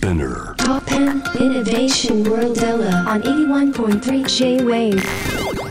[0.00, 0.54] Spinner.
[0.56, 5.02] Top 10 Innovation World Ella on 81.3 J-Wave.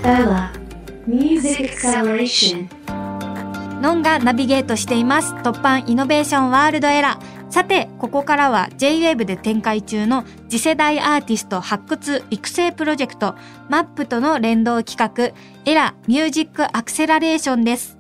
[0.03, 0.51] Ella
[1.07, 2.69] Music Acceleration.
[3.81, 13.35] ノンがナビゲートしています突版イノベーションワールドエラーさてここからは J-WAVE で展開中の次世代アーティスト発掘育成プロジェクト
[13.69, 15.33] MAP との連動企画
[15.65, 17.97] エラミュージックアクセラレーションです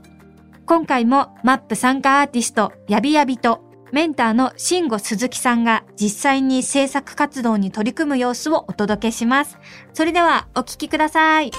[0.67, 9.57] 今回も MAP 参加アーティストやびやびとメンターの慎吾鈴木さんが実際に制作活動に取り組む様子をお届けします
[9.93, 11.51] それではお聞きください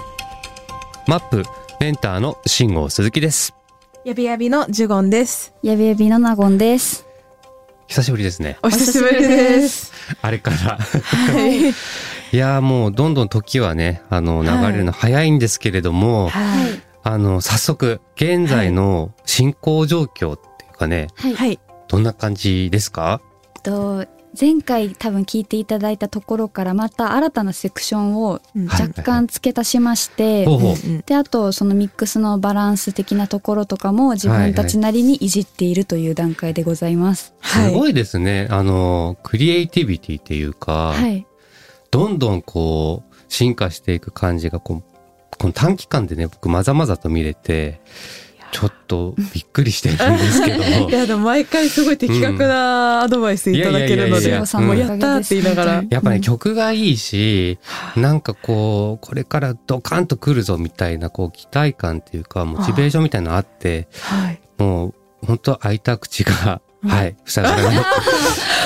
[1.07, 1.45] マップ
[1.81, 3.55] メンターの慎吾鈴木です
[4.03, 5.53] やびやびのジュゴンです。
[5.63, 7.05] やびやびのなごんです。
[7.87, 9.93] 久しぶりですねお久しぶりです。
[10.23, 11.69] あれからはい。
[12.33, 16.83] いやーもうどんどん時はねあの流れるの早いんですけれども、はい。
[17.03, 21.61] あの早速現在の進行状況っていうかね、はい。
[21.91, 21.99] はい。
[21.99, 23.21] どんな感じですか？
[23.63, 24.07] と
[24.41, 30.47] 前回多分聞いていただいたところからまた新たなセクションを若干付け足しまして、
[31.05, 37.35] であとそのミックスのバランス的なところとかも自分たちなりにいじっているという段階でございます。
[37.41, 37.71] はい。
[37.73, 41.27] すごいですねあのクリエイティビティっていうか、はい。
[41.91, 44.83] どんどんこう進化していく感じがこう
[45.37, 47.81] この短期間でね僕まざまざと見れて
[48.53, 55.85] ちょっとびっくりしてるんですけど いやでも毎回すごい的確なアドバイスいただけるので、もうやったーって言いながら。
[55.89, 57.59] やっぱりうん曲がいいし、
[57.97, 64.41] なんかこう、これからドカンと来るぞみたいな、こう、期待感っていうか、モチベーションみたいなのあって、はい。
[64.59, 64.95] もう、
[65.27, 67.85] 本当開いた口が、はい、塞がらない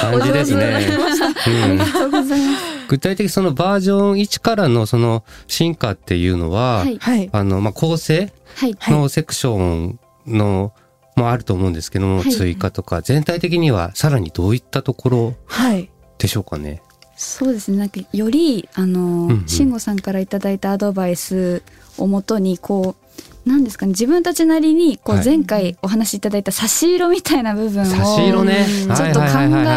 [0.01, 0.87] 感じですね。
[1.47, 2.74] うんありがとうございます。
[2.95, 6.97] 具体的にそのバージョン1からのその進化っていうのは、はい。
[6.99, 7.29] はい。
[7.33, 8.77] あの、まあ、構成はい。
[8.89, 10.73] のセクションの、
[11.17, 15.91] もあると思うんですけども、はい追加とか、全体的にはさらにどういったところはい。
[16.19, 16.83] でしょうかね？
[17.17, 21.63] そうですねなんかよりあのんうん慎吾さんからいただいたアドバイス
[21.99, 22.97] をもとにこ
[23.47, 25.25] うなんですかね自分たちなりにこうはい。
[25.25, 29.27] 前回お話しいただいた差し色みたいな部分をちょっと考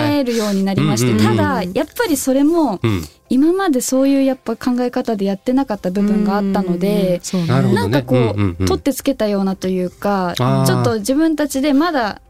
[0.09, 3.03] えるようになりましてただやっぱりそれもうん。
[3.30, 12.22] 今までそういうやっぱ考え方でやってなかった部分があったのでなんかこう取ってつけたようなというかちょっと自分たちでまだ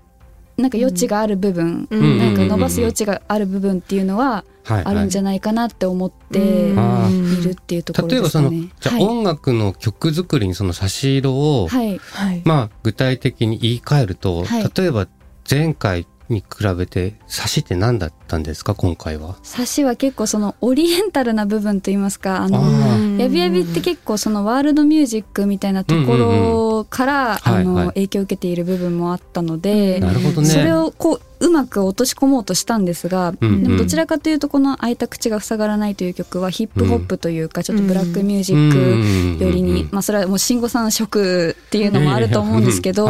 [0.57, 2.18] なんか余地がある部分うん。
[2.18, 4.84] なんか伸ばす余地がある部分っていうのははい。
[4.84, 8.73] あるんじゃないかなって思っているっていうところ例えばその、ですかね。
[8.81, 12.41] じゃあはい音楽の曲作りにその差し色を、はい、はい。
[12.44, 14.72] まあ具体的に言い換えると、はい。
[14.75, 15.07] 例えば
[15.50, 16.45] 前回に比
[16.77, 18.75] べて差しって何だったんですか？
[18.75, 19.35] 今回は。
[19.43, 23.17] サシは結構そのオリエンタルな部分といいますかああのー。
[23.19, 30.47] やびやびって結構そのワールドミュージックみたいなところから、あの影響を受けている部分もあったので、なるほどね。
[30.47, 33.63] それをこううまく落とし込もうとしたんですが、うんうん。
[33.63, 43.09] でもどちらかというとこの「開いた口が塞がらない」という曲はヒップホップというかちょっとブラックミュージックよりに、まあそれはもう慎吾さん色 っていうのもあると思うんですけど、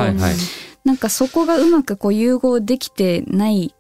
[0.87, 3.75] なんかそこがうまくこう融合できてない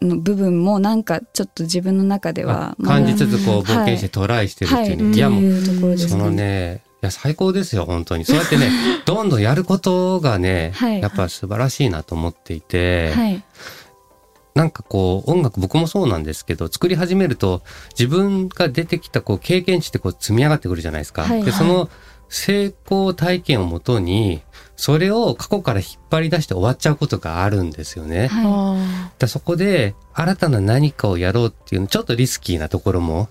[0.00, 5.02] の部分もなんかちょっと自分の中ではあ感じつつこう冒険してトライしてるっていうね。
[5.02, 5.40] はいい、やも
[5.88, 8.24] う、そのね、いや最高ですよ本当に。
[8.24, 8.70] そうやってね、
[9.06, 13.42] どんどんやることがね、はいやっぱ素晴らしいなと思っていて、はい
[14.54, 17.62] なんかこう音楽僕もそうなんですけど作り始めると
[17.98, 21.22] 自分が出てきたこう経験値ってこう積み上がってくるじゃないですか。
[21.22, 21.88] はいでその
[22.32, 24.40] 成功体験をもとに
[24.74, 28.28] それを過去から引っ張り出して終わっちゃうことがあるんですよね。
[28.28, 33.28] はあでそこで新たな何かをやろうっていうちょっとリスキーなところも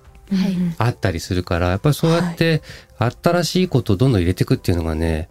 [0.77, 2.61] あったりするからやっぱりそうやって
[2.99, 5.29] 新しいことをどんどん入れていくっていうのがね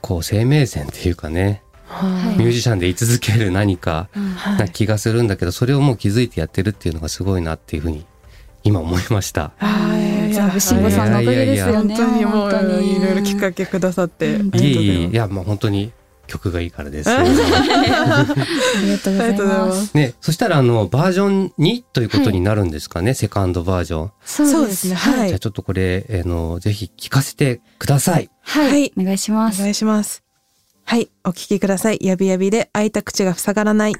[0.00, 2.38] こう生命線っていうかねはい。
[2.38, 8.06] ミュージシャンで居続ける何かはない気がするんだけど、それをもう気づいてやってるっていうのがすごいなっていうふうに
[8.62, 9.50] 今思いました。
[9.58, 10.09] はい。
[10.32, 14.26] 全部慎吾さんのおかげですよ本ね当にもう本当にいろいろきっかけくださって。
[14.26, 15.92] いえいえいや、もう本当に
[16.26, 17.10] 曲がいいからです。
[17.10, 19.96] い ありがとうございまますす。
[19.96, 24.10] ね、そしたらあの、バージョン2ということになるんですかね、セカンドバージョン。
[24.24, 24.94] そうですね。
[24.94, 25.40] はじゃあい。
[25.40, 28.30] ちょっとこれ、あの、ぜひ聞かせてください。
[28.42, 30.22] はい、はいお願いしますお願いします。
[30.84, 31.08] はい。
[31.24, 31.98] お聞きください。
[32.00, 33.94] やびやびで開いた口が塞がらない。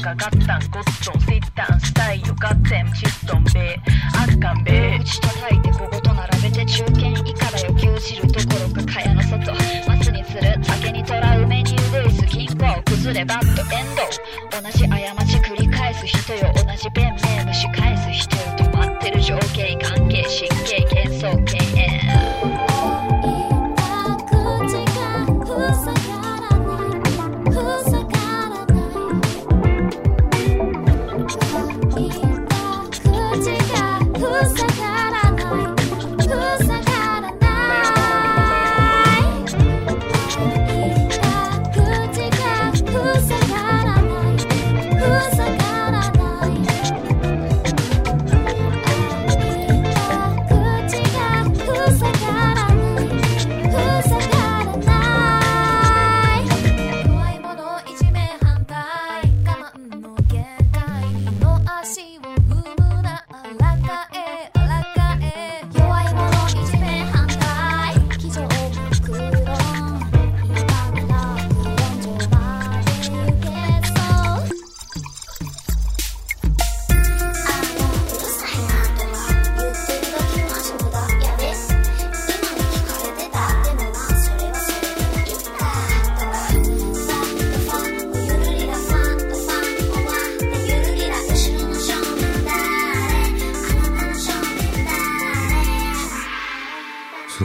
[0.00, 3.04] かガッタンゴットンセッタンスタイルガッテンシ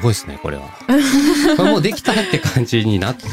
[0.06, 0.64] ごいですねこれは
[1.58, 3.26] これもうできたって感じになって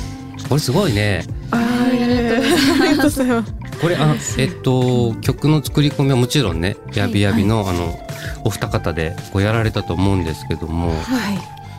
[0.48, 3.52] これすごいねありがとうございます。
[3.80, 7.98] これあのえっと曲の作り込みはもちろんねやびやびのあの
[8.44, 10.96] お二方でこうやられたと思うんですけどもはい。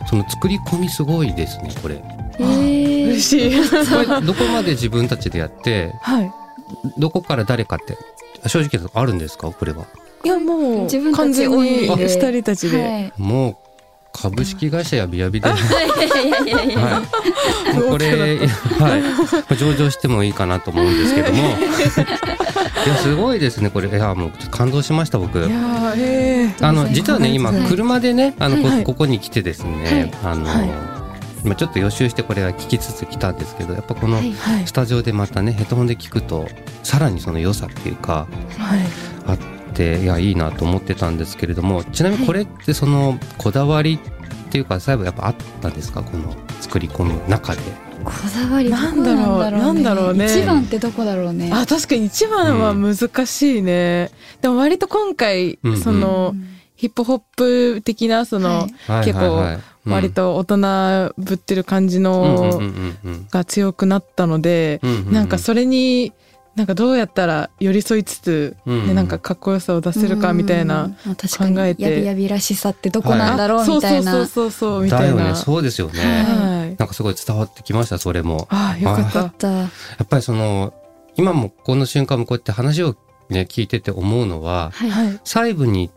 [0.06, 2.02] その作り込みすごいですねこれ
[2.38, 3.68] 嬉しい。
[3.68, 6.30] これどこまで自分たちでやってはい。
[6.98, 7.96] どこから誰かって
[8.48, 9.86] 正直あるんですかこれは？
[10.24, 12.82] いやもう自分たち完全にオンリーで二人たちで。
[12.82, 13.56] はいもう
[14.14, 15.58] 株式会社やびやびで、はい。
[17.90, 18.96] これ、は
[19.50, 21.42] い、上場してもいいかなと思うんですけども。
[22.86, 23.88] いやすごいですねこれ。
[23.88, 25.44] いやもう感動しました僕。
[25.44, 27.62] あの実はね今はい。
[27.62, 30.70] 車でねあのこ,、はいここに来てですね、あの、はい。
[31.44, 34.32] 今ちょっと予習してこれは聞きつつ来たんですけどやっぱこのはい。
[34.32, 34.62] はい。
[34.66, 36.48] スタジオでまたねヘッドホンで聞くと
[36.84, 38.28] さらにその良さっていうか
[38.58, 38.80] はい。
[39.26, 39.38] あっ
[39.74, 46.02] ていやいいなと思ってたんですけれどもちなみにこれってそのこだわりっていうか最後やっぱあったんですか？
[46.02, 47.60] この作り込みの中で。
[48.04, 48.12] こ
[48.48, 50.26] だわりどこなんだろうなんだろうね。
[50.26, 51.50] 一番ってどこだろうね。
[51.52, 54.10] あ確かに一番は難しいね。
[54.42, 55.80] でも割と今回うんうん。
[55.80, 59.04] その、うんヒップホップ的なその、はい。
[59.06, 59.46] 結構
[59.86, 62.60] 割と大人ぶってる感じの
[63.30, 66.12] が強くなったので、なんかそれに
[66.56, 75.16] なんかどうやったら寄り添いつつ、うんねなんかかっこよさを出せるかみたいな、うんまあ確かに考えてやびやびらしさってどこなんだろうみたいな、そうそうそうそうみたいな。
[75.16, 76.00] だよねそうですよね。
[76.00, 76.76] はい。
[76.76, 78.46] なんかすごい伝わってきましたそれも。
[78.50, 79.66] ああよかったや
[80.02, 80.72] っぱりその
[81.16, 82.96] 今もこの瞬間もこうやって話を
[83.28, 85.20] ね聞いてて思うのははいはい。
[85.24, 85.90] 細部に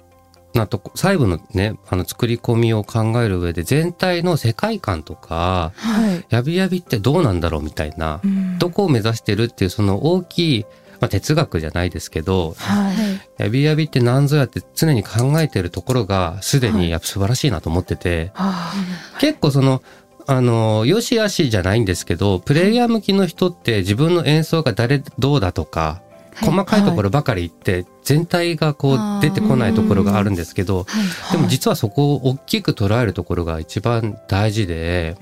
[0.58, 6.26] なとこ細部のねあの作り込みを考える上で全体の世界観とかはい。
[6.30, 10.66] やびやびってどうなんだろうみたいなうんどこを目指してるっていうその大きい、
[11.00, 12.96] まあ、哲学じゃないですけどはい。
[13.44, 18.74] やびやびって何ぞやって常に考えてるところがすでにやっぱ素晴らしいなと思ってて、あ
[19.20, 19.82] 結構その
[20.26, 26.07] あのよしあしじゃないんですけどプレイヤー向きの人って自分の演奏が誰どうだとか、はい
[26.42, 30.86] 細かいところばかり言って全体がこう出てこないところがあるんですけどは
[31.30, 31.32] い。
[31.34, 35.18] でも実はそこを大きく捉えるところが一番大事で。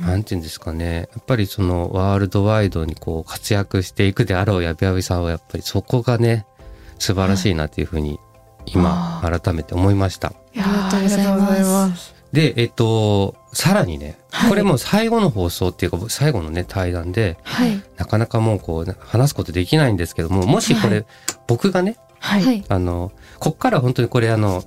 [0.00, 1.08] なんていうんですかね。
[1.12, 6.46] やっぱりそのワールドワイドにこう活躍していくであろうやびやびさんはやっぱりそこがね
[6.98, 8.18] 素晴らしいなっていうふうに
[8.66, 10.28] 今あ改めて思いました。
[10.28, 12.19] ありがとうございますす。
[12.32, 14.50] でえっとさらにねはい。
[14.50, 17.82] これもう最後の放送っていうか最後のね対談ではい。
[17.96, 21.04] なかなかもうこう話すことできないんですけどももしこれ、は
[21.46, 21.96] 僕がね
[22.68, 24.62] あのこっから本当にこれあの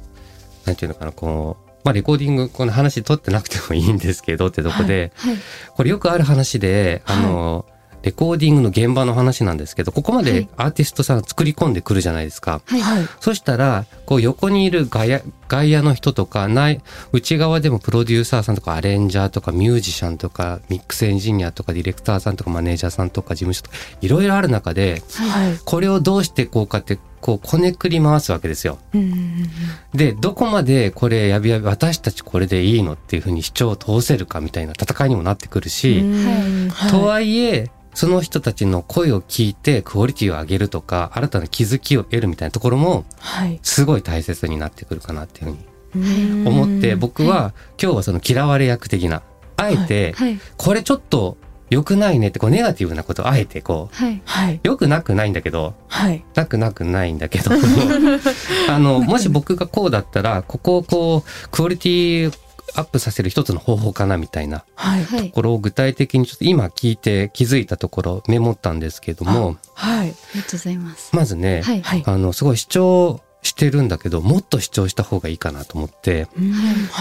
[0.66, 5.36] なんていうのかなこうまあレコーディングこの話取ってなくてもいいんですけどってとこで、はい。
[5.76, 7.66] これよくある話で、あの、
[8.04, 12.62] レコーディングの現場の話なんですけど、ここまではいアーティストさん作り込んでくるじゃないですか。
[12.66, 13.08] はいはい。
[13.20, 16.82] そしたら、こう横にいる外野外野の人とか、ない、
[17.12, 25.58] 内側でもプロデューサーさんとかアレンジャーとかミュージシャンとかミックスエンジニアとかディレクターさんとかマネージャーさんとか事務所とか、いろいろある中で、はい。
[25.64, 28.80] これをどうしていこうかってこうこねくり回すわけですよ。
[28.94, 29.50] うん
[29.94, 43.60] で、どこまでこれやびやび私たちこれでいいのっていうふうに主張を通せるかみたいな戦いにもなってくるし、はいとはいえ、その人たちの声を聞いてクオリティを上げるとか、新たな気づきを得るみたいなところも、はい。
[43.64, 46.48] すごい大切になってくるかなっていうふうにうん。
[46.48, 49.22] 思って、僕は今日はその嫌われ役的な、
[49.58, 50.40] あえて、はい。
[50.58, 51.38] これちょっと
[51.70, 54.60] 良くないねって、こうネガティブなことをあえてこう、はい。
[54.60, 56.24] くなくないんだけど、はい。
[56.36, 57.52] なくなくないんだけど、
[58.70, 62.34] あの、もし僕がこうだったら、ここをこう、クオリティ
[62.76, 65.04] アップさせる一つの方法かなみたいなはい。
[65.04, 70.10] はいところを具体的にちょっと今聞いて気づいたところメモったんですけども、はい。
[70.10, 71.16] ありがとうございます。
[71.16, 71.82] まずね、はい。
[71.82, 72.04] はい。
[72.06, 76.28] あの、すごい主張してるんだけど、もっと主張した方がいいかなと思って、っ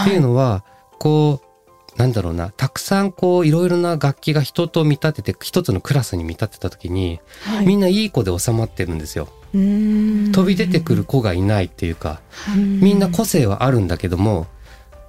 [0.05, 0.63] ていうのは、
[0.99, 7.65] こう、なんだろうな、たくさんこう、いろいろな楽器が人と見立てて、一つのクラスに見立てた時に、はい。
[7.65, 9.29] みんないい子で収まってるんですよ。
[9.53, 10.31] うん。
[10.31, 12.21] 飛び出てくる子がいないっていうか、
[12.55, 14.47] みんな個性はあるんだけども、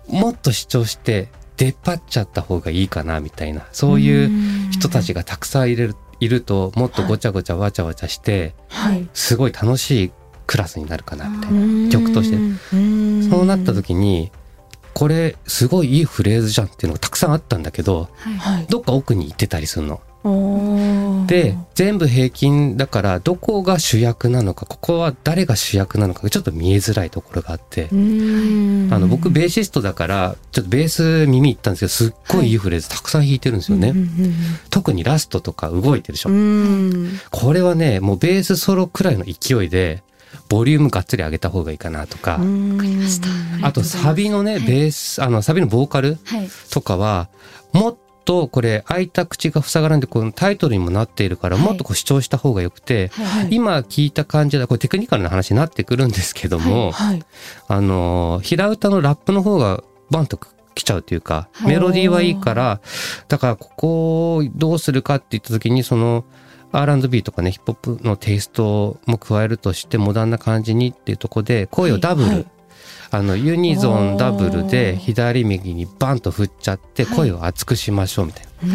[0.09, 9.09] もっと主張して出っ張っちゃった方がいいかなみたいな、そういう人たちがたくさんいるいると、もっとごちゃごちゃわちゃわちゃして、はい。
[9.15, 10.13] すごい楽しい
[10.47, 11.91] クラスになるかなみたいな。
[11.91, 12.37] 曲として。
[12.37, 14.31] てそうなった時に、
[14.95, 18.67] これすごいいいフレーズじゃんっていうのがたくさんあったんだけど、はい。
[18.69, 20.01] どっか奥に行ってたりするの。
[21.27, 28.89] で、全部平均だから、どこが主役なのか、ここは誰が主役なのか、ちょっと見えづらいところがあって、うん。
[28.91, 33.91] あの、僕、ベーシストだから、ちょっとベース耳いったんですけど、すっごいいいフレーズたくさん弾いてるんですよね。
[33.91, 34.35] うん
[34.71, 36.31] 特にラストとか動いてるでしょ。
[36.31, 37.21] うん。
[37.31, 40.03] これはね、もうベースソロくらいの勢いで、
[40.49, 42.77] ボリュームがっつり上げた方がいいかなとか、うん。
[42.77, 43.29] わかりました。
[43.63, 46.49] あとサビのね、ベース、あの、サビのボーカルはい。
[46.71, 47.29] とかは、
[47.73, 51.65] もっとこれ、開いた口が塞がらんで、このタイトルにもなっているから、はい。
[51.65, 57.23] もっとこう主張した方がよくて、はい今聞いた感じだ、これテクニカルな話になってくるんですけども、はい
[57.69, 60.39] あのー、平歌のラップの方がバンと
[60.75, 61.75] 来ちゃうというか、はい。
[61.75, 62.81] メロディーはいいから、
[63.29, 66.25] だからここをどうするかって言った時に、その、
[66.73, 72.47] R&B とかね、ヒップホップのテイストも加えるとして、モダンな感じにっていうところで、声をダブル、はい
[73.11, 78.75] あの、ユニゾンダブルで左右にバンと振っちゃって、声を厚くしましょうみたいな。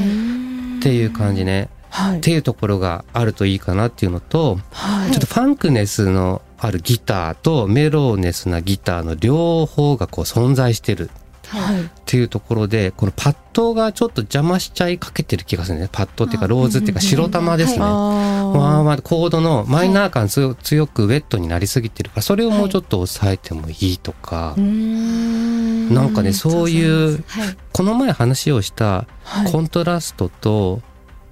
[0.79, 1.69] っていう感じね。
[1.89, 2.17] はい。
[2.17, 5.11] っていうところがあるといいかなっていうのと、はい。
[5.11, 11.09] ちょっとファンクネスのあるギターとメローネスなギターの両方がこう存在してる
[11.49, 11.81] はい。
[11.81, 15.89] っていうところで、このパッドがちょっと邪魔しちゃいかけてる気がするね。
[15.91, 17.79] パッドっていうかローズっていうか白玉ですね。
[17.81, 27.57] あわーわーコードのマイナー感強強くウェットになりすぎてるから、それをもうちょっと抑えてもいいとか、ーなんかね、そういう、はい。
[27.73, 29.51] この前話をしたはい。
[29.51, 30.81] コントラストと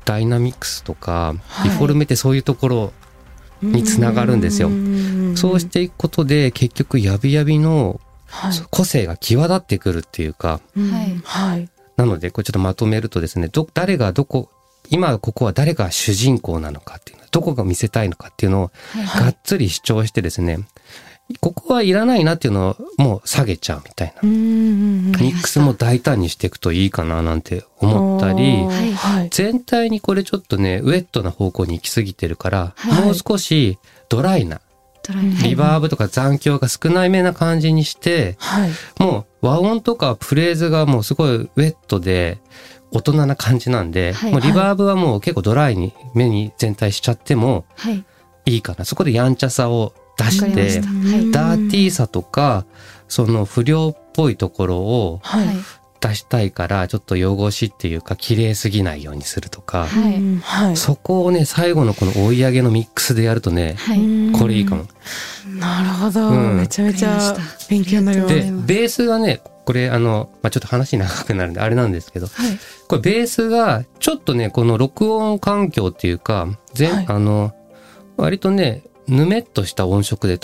[0.05, 1.69] ダイナミックスとか、はい。
[1.69, 2.93] ディフォルメってそういうところ
[3.61, 4.69] につながるんですよ。
[4.69, 5.35] ん。
[5.35, 8.53] そうしていくことで結局ヤビヤビのはい。
[8.69, 11.21] 個性が際立ってくるっていうか、うんはい。
[11.23, 11.69] はい。
[11.95, 14.49] なのでこれちょっとまとめるとですね、ど、誰がどこ、
[14.89, 19.23] 今ここは誰が主人公なのかっていうの、どこが見せたいのかっていうのをはい。
[19.23, 20.59] がっつり主張してですね、
[21.41, 24.21] ここはいらないなっていうのをもう下げちゃうみたいな。
[24.21, 24.29] ミ
[25.33, 28.65] ックスも大胆にしていくといいかななんて思ったり
[29.31, 33.05] 全体にこれちょっとね、ウェットな方向に行き過ぎてるから、はい。
[33.05, 34.61] もう少しドライな、
[35.43, 38.71] リバーブとか残響が少ないめな感じにして、はい。
[38.99, 42.39] もう和音とかフレーズがもうすごいウェットで
[42.91, 44.31] 大人な感じなんで、はい。
[44.31, 48.03] もうリバーブはもう結構ドライに目に全体しちゃってもはい。
[48.45, 48.85] いいかな。
[48.85, 50.81] そこでやんちゃさを出して
[51.31, 52.65] ダーティーさとか、
[53.07, 55.59] その不良っぽいところをははいい
[55.99, 60.15] 出したいから、ちょっと汚しっていうか綺麗すぎないようにするとか、はい。
[60.15, 60.77] うんはい。
[60.77, 63.99] そこをね、最後のこの追い上げのミックスでやるとね、はい。
[64.39, 64.85] これいいかも。
[65.59, 66.57] なるほど、うん。
[66.57, 67.35] めちゃめちゃ
[67.69, 68.35] 勉強になります。
[68.35, 72.57] でベースがね、これあの、まあ、ちょっと話長くなるんであれなんですけど、はい。
[72.87, 77.05] これベースがちょっとね、この録音環境っていうか、全、はい。
[77.09, 77.53] あの、
[78.15, 80.39] 割とね、ぬめっとした音色で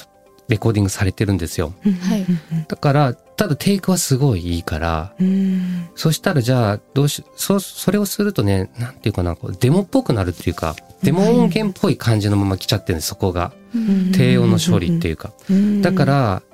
[0.50, 1.74] レコーディングされてるんですよ。
[1.83, 2.25] はい。
[2.67, 13.53] だから、ただテイクはすごいいいから、うんそしたらじゃあ、どうし、そ、それをするとね、なんていうかな、こうデモっぽくなるっていうか、デモ音源っぽい感じのまま来ちゃってるんです、そこが。
[13.75, 14.11] うん。
[14.11, 15.31] 低音の処理っていうか。
[15.49, 15.81] うん。
[15.81, 16.53] だから、うん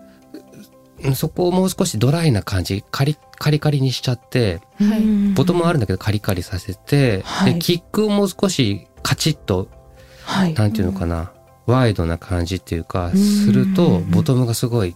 [1.15, 5.33] そこをもう少しドライな感じ、カリカリカリにしちゃって、はい。
[5.33, 7.53] ボトムはあるんだけどカリカリさせて、はい。
[7.53, 9.69] で、キックをもう少しカチッと、
[10.23, 10.53] はい。
[10.53, 11.31] なんていうのかな、
[11.67, 13.17] ワイドな感じっていうか、ん。
[13.17, 14.93] すると、ボトムがすごい、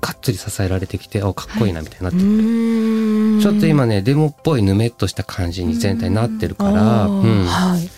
[0.00, 7.44] がっつり支えられてきて、おかっこいいなみたいになってくるうんちょっと今ね、デモっぽいぬめっとした感じに全体になってるから、うん。
[7.44, 7.90] はい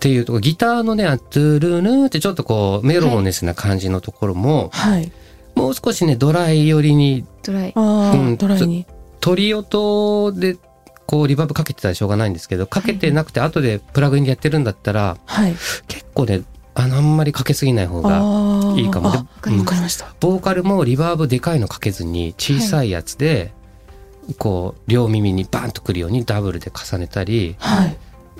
[0.00, 5.12] っていうとこギターのね、あトゥルヌーってちょっとこうメロネスな感じのところも、はい。
[5.54, 8.86] もう少しね、ドライ寄りにドライああ、うんドライに。
[9.20, 10.56] 鳥音で
[11.04, 15.54] こうリバーブかけてたらしょうがないんですけど、かけてなくて後でプラグインでやってるんだったら、はい。
[15.86, 16.44] 結構ね、
[16.80, 18.74] あのあんまりかけすぎない方が。
[18.76, 19.10] いいかも。
[20.06, 20.14] か。
[20.20, 23.52] ボーカルもリバーブでかいのかけずに小さいやつで、
[24.38, 27.96] こう両耳にバンとくるようにダブルで重ねたりはい。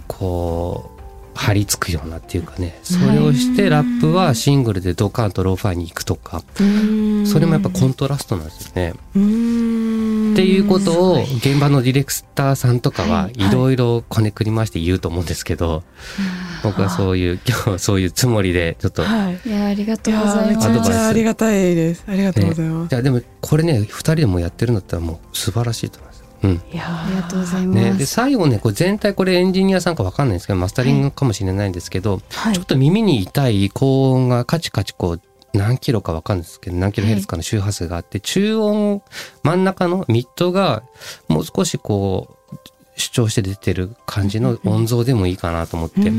[0.06, 0.99] こう
[1.40, 6.42] 張り付くようなっていうかねそれをしてラップはシングルでドカンとローファーに行くとか
[7.24, 8.90] それもやっぱコントラストなんですよね。
[8.90, 8.92] っ
[10.36, 15.82] ていうことを現場のディレクターさんとかははいいろいろこねくり回して言うと思うんですけど、
[16.62, 19.40] 僕はそういう 今日そういうつもりでちょっとはい。
[19.48, 22.04] いやありがというやございますーめちゃめちゃありがたいです。
[22.06, 22.90] ありがとうございます。
[22.90, 26.09] じゃあでもこれね2人でもやってるんだったらもう素晴らしいと思います。
[26.42, 26.62] うん。
[26.72, 32.54] いやありがとうございね、でます、最後ねこれ全体これエンジニアさんか分かんないんですけどマスタリングかもしれないんですけど、はい。
[32.54, 35.20] ちょっと耳に痛い高音がカチカチこう
[35.52, 39.02] 何キロか分かんないですけど何キロヘルツかの周波数があって、中音
[39.42, 40.82] 真ん中のミッドが
[41.28, 42.56] もう少しこう
[42.96, 46.12] 主張して出てる感じの音像でもいいかなと思って。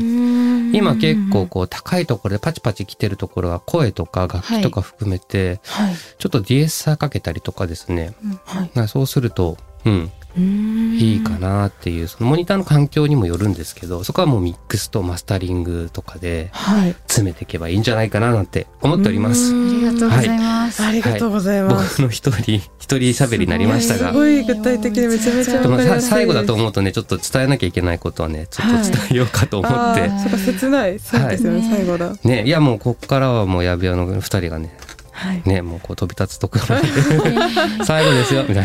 [0.74, 5.94] 今結構こう高いところでパチパチ来てるところは声とか楽器とか含めてはい。
[6.18, 8.14] ちょっとディエッサーかけたりとかですね、
[8.44, 8.70] はい。
[8.74, 16.92] まあそうすると、うん、いいいかなっていうそのモニターの環境にもよるんですけどそこはもうミックスとマスタリングとかではい。
[17.06, 19.52] 詰めていけばいいんじゃないかななんて思っております。
[19.52, 22.00] ありがとうございます、ありがとうございます。
[22.00, 24.14] 僕の一人一人喋りになりましたがす。
[24.14, 26.08] ごい具体的でめちゃめちゃでもさわかりやすいです。
[26.08, 30.98] 最後だと思うとねちょっと伝えなきゃいけないことはねちょっと伝えようかと思って、あーそっか切ない。
[30.98, 32.16] そうですよね、はい最後だ。
[32.24, 34.74] ねいやもうこっからはもうやべやの二人がね
[35.22, 35.42] はい。
[35.44, 36.82] ねもうこう飛び立つところで
[37.84, 38.64] 最後ですよみたい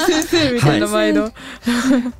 [0.00, 1.24] 先生みたいな毎度。
[1.26, 1.32] あり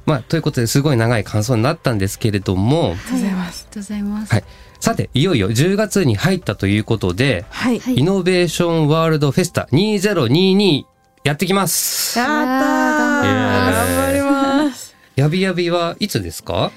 [0.07, 3.67] まあということですごい長い感想になったんですけれどもがとうございます。
[3.71, 4.45] ありがとうございます、はい
[4.81, 7.79] さていよいよ10月に入ったということではい。
[7.81, 10.83] はいイノベーションワールドフェスタ2022
[11.25, 12.19] やってきます。
[12.19, 14.95] やった頑張ります。
[15.17, 16.71] やびやびはいつですか？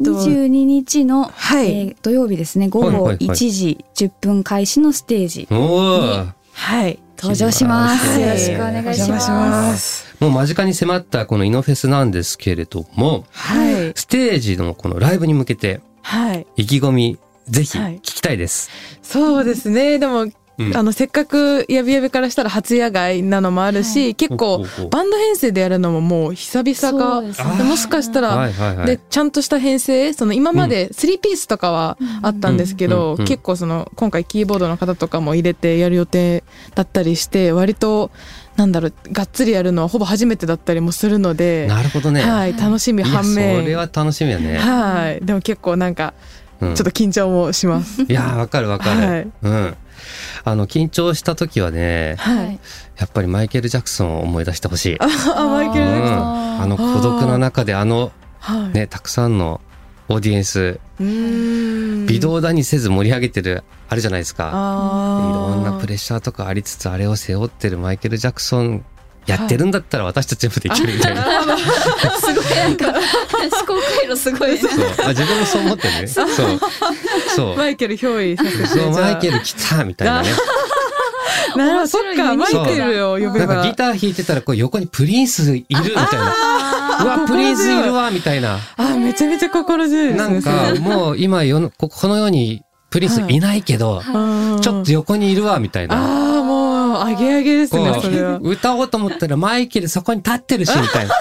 [0.00, 6.98] 22日の、はいえー土曜日ですね午後はいはいはい1時10分開始のステージおおはい。
[7.16, 10.14] 登場します、はいよろしくお願いします。
[10.20, 13.92] もう間近に迫ったこのイノフェスなんですけれども、はい。
[13.94, 16.46] ステージのこのライブに向けてはい。
[16.56, 18.70] 意気込みぜひはい聞きたいです。
[19.02, 19.98] そうですね。
[19.98, 20.26] でも、
[20.56, 27.22] うんあの、せっかくやびやびからしたら初野外なのもあるし、結構ほうほうほうバンド編成でやるのももう久々か。
[27.22, 28.86] ねでもしかしたら、はいはいはい。
[28.86, 38.10] でちゃんとした編成その今まで3ピースとかはあったんですけど、結構その今回キーボードの方とかも入れてやる予定だったりして割と
[38.56, 42.22] なんだろうがっつりやるのはほぼ初めてだったりもするので、なるほどね。
[42.22, 44.58] はい、楽しみいや反面それは楽しみだね。
[44.58, 46.14] はい、でも結構なんか
[46.60, 48.02] うんちょっと緊張もします。
[48.02, 49.00] いやーわかるわかる。
[49.00, 49.76] はいうん。
[50.44, 52.58] あの緊張した時はね、はい、
[52.96, 54.96] やっぱりマイケル・ジャクソンを思い出してほしい。
[55.00, 55.06] あ
[55.46, 56.60] マイケル・ジャクソン、うん。
[56.62, 59.62] あの孤独の中であのはい、ねたくさんの
[60.08, 60.78] オーディエンス
[62.06, 64.44] 微動だにせず盛り上げてるあるじゃないですか。
[64.44, 68.84] いあろんなプレッシャーとかありつつあれを背負ってるマイケル・ジャクソン
[69.26, 71.24] やってるんだったら私たちもできるみたいな。
[72.18, 72.44] すごい。
[72.56, 72.96] なんか思
[73.66, 74.70] 考回路すごいそう。
[75.04, 76.06] あ自分もそう思ってね。
[76.06, 76.28] そう。
[77.36, 77.56] そう。
[77.56, 80.28] マイケル憑依させてそうマイケルル来たみたいなね。
[81.56, 81.86] なるほど。
[81.86, 83.38] そっかマイケルを呼べば。
[83.38, 86.34] なんかギター弾いてたらこう横にプリンスいるみたいな。
[87.02, 88.58] うわプリンスいるわみたいな。
[88.76, 96.23] あめちゃめちゃ心強いですねなんかもう今世のここの世にプリンスいないけど、うんちょっと横にいるわみたいな。
[97.14, 98.36] ああもうあげあげですねこそれは。
[98.36, 101.14] う歌おうと思ったらマイケルそこに立ってるし みたいな。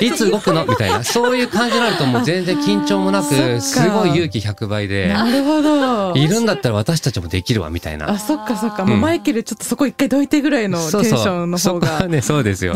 [0.00, 0.66] いつ動くの？
[0.66, 1.04] みたいな。
[1.04, 6.12] そういう感じになるともう全然緊張もなく、すごい勇気100倍で、なるほど。
[6.16, 8.10] いるんだったら私たちもできるわみたいな。
[8.10, 8.84] あそっかそっか。
[8.84, 11.86] もうマイケルちょっとそこ一回どいてぐらいのテンションの方が。
[11.86, 12.74] そこはね、そうですよ。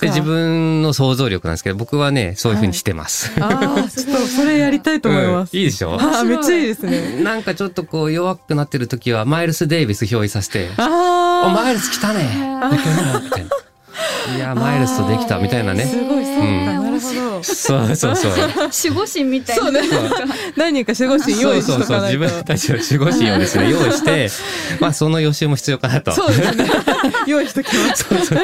[0.00, 3.32] で、自分の想像力なんですけど、僕はね、そういう風にしてます。
[3.38, 5.60] ああちょっとそれやりたいと思います、うん。
[5.60, 5.98] いいでしょ？
[6.00, 7.22] ああめっちゃいいですね。
[7.22, 10.86] なんかちょっとこう弱くなってる時は、マイルス・デイビス表示させて、お、あ
[11.48, 12.70] マイルス来たねいな。
[14.36, 16.08] いや、マイルスとできたみたいなあすね。
[16.08, 17.42] ごいそうなるほど。
[17.42, 18.32] そうそうそう。
[18.92, 19.62] 守護神みたいな。
[19.62, 19.80] そうね。
[20.56, 21.86] 何人か守護神用意しそうそうそう。
[21.86, 24.28] とかないと自分たちの守護神をですね、 用意して、
[24.80, 26.12] まあその予習も必要かなと。
[26.12, 26.66] そうですね。
[27.26, 28.04] 用意しときます。
[28.08, 28.38] そうそう。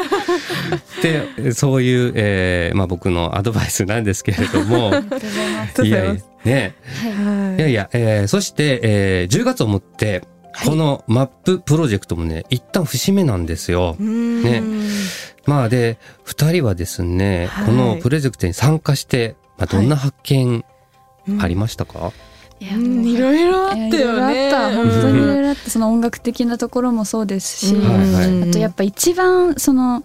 [1.03, 5.85] で、そういう、えーまあ僕のアドバイスなんですけれども、ありがとうございます。
[5.85, 6.75] いやいや、ね。
[7.15, 7.61] はい。
[7.61, 10.23] いやいや、えーそして、えー10月をもって、
[10.67, 13.97] このマッププロジェクトもね、一旦節目なんですよ。
[13.99, 14.63] ねね。
[15.47, 17.67] まあで、二人はですね、はい。
[17.67, 20.65] このプロジェクトに参加して、まあ、どんな発見
[21.41, 22.13] ありましたか、
[22.61, 23.97] いやうんいろいろあったよね。
[23.97, 24.77] いろいろあった。
[24.77, 25.71] 本当にいろいろあった。
[25.71, 30.05] その音楽的なところもそうですし、あとやっぱ一番その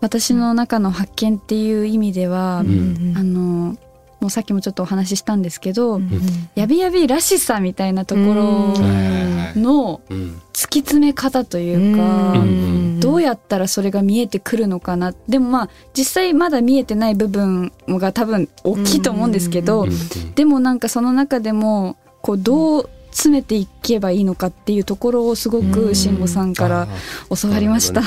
[0.00, 3.14] 私の中の発見っていう意味では、ん。
[3.16, 3.76] あの
[4.20, 6.10] もうさっきもちょっとお話ししたんですけど、うん。
[6.54, 8.74] やびやびらしさみたいなところ
[9.60, 10.40] のうん。
[10.52, 13.00] 突き詰め方というか、うん。
[13.00, 15.14] どうやったらそれが見えてくるのかな？
[15.26, 20.34] でもまあ実際まだ見えてない部分が多分大きいと思うんですけど、うん。
[20.34, 26.88] でもなんかその中でもこうどう詰めていけばいいのかっていうところをすごく慎吾さんから
[27.40, 28.02] 教わりました。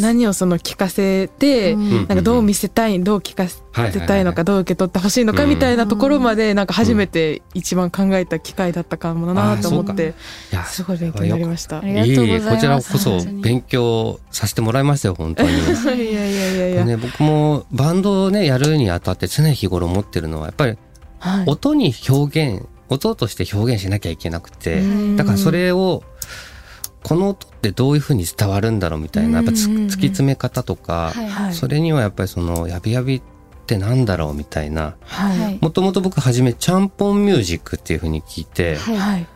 [0.00, 1.90] 何をその聞かせて、うん。
[1.96, 10.14] なんかどう見せたいどう聞かせたいのかどう受け取ってほしいのかみたいなところまでなんか初めて一番考えた機会だったかもなと思って
[10.52, 11.78] いやすごい勉強になりました。
[11.86, 15.50] いいこちらこそ勉強させてもらいましたよ本当に。
[15.50, 16.84] いやいやいやいや。
[16.84, 20.76] ね、僕もバンドをねやるにあたって常日頃思ってるのはやっぱり
[21.20, 21.44] はい。
[21.46, 25.16] 音に表現音として表現しなきゃいけなくてうん。
[25.16, 26.02] だからそれを
[27.02, 31.28] この音ってどういうふうに伝わるんだろうみたいなやっぱ突き詰め方とかはい。
[31.28, 31.54] はい。
[31.54, 33.22] それにはやっぱりそのやびやびっ
[33.66, 35.38] てなんだろうみたいなはい。
[35.38, 38.96] はいもともと僕初めちゃんぽんミュージックっていうふうに聞いてはい。
[38.96, 39.26] はい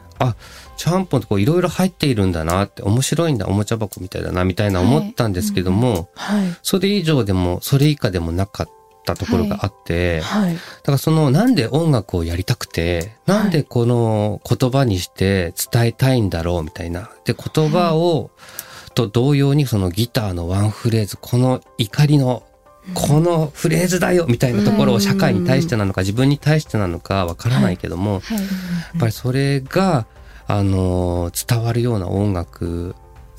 [0.76, 6.56] ちゃんぽんってこういろいろ入っているんだなって面白いんだおもちゃ箱みたいだなみたいな思ったんですけども、はい。
[6.62, 8.72] それ以上でもそれ以下でもなかった
[9.14, 10.54] ところがあって、はい。
[10.54, 17.10] だからそのなんで音楽をやりたくて、なんでこの言葉にして伝えたいんだろうみたいな。
[17.24, 18.30] で、言葉を、
[18.94, 22.42] と同様にそのギターのワンフレーズ、この怒りの、
[22.94, 28.38] このフレーズだよみたいなところを社会に対してなのか自分に対してなのかわからないけども、はい。
[28.38, 30.06] やっぱりそれが、
[30.46, 32.94] あのー伝わるような音楽、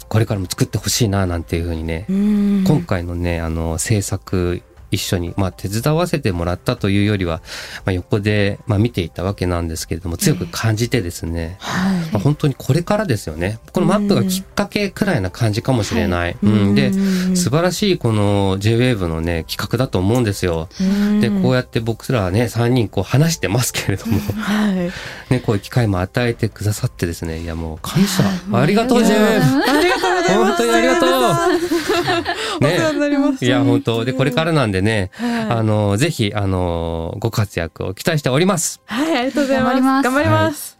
[0.08, 2.63] これからも作ってほしいななんていうふうにね、うん。
[2.65, 7.41] 今回のね、あの、制作一緒に、まあ、手伝わせてもらったというよりは、
[7.86, 12.00] まあ、横で、まあ、見ていたわけなんですけれども、強く感じてですね、はい。
[12.12, 13.60] まあ、本当にこれからですよね。
[13.74, 16.38] このマップがきっかけくらいな感じかもしれない。
[16.41, 16.91] うん、で、
[17.36, 20.69] 素晴らしいこの J-Wave のね、企画だと思うんですよ。
[21.21, 24.76] で、こうやって僕らはね、3人こう話してますけれども、はい。
[25.30, 28.24] ね、こういう機会も与えてくださってですね、いやもう感謝。
[28.54, 29.78] ありがとう、あり J-Wave!
[29.78, 31.09] ありがとう本当にありがとう。
[32.61, 33.45] お世話になります。
[33.45, 34.05] いや、本当。
[34.05, 35.41] で、これからなんでね、はい。
[35.51, 38.81] あの、ぜひ、あの、ご活躍を期待しております。
[38.85, 39.73] はいありがとうございます。
[39.73, 40.03] 頑張ります。
[40.03, 40.77] 頑張ります。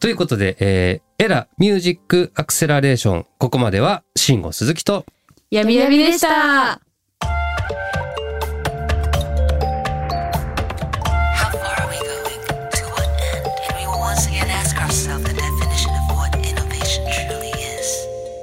[0.00, 5.04] ということで、えー、エラミュージックアクセラレーション、ここまでは、慎吾鈴木と、
[5.50, 6.91] やびやびでした。